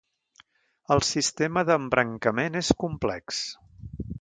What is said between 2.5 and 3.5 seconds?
és complex.